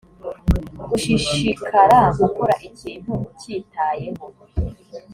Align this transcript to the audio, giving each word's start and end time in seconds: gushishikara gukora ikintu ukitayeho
gushishikara 0.89 1.99
gukora 2.19 2.53
ikintu 2.69 3.11
ukitayeho 3.31 4.25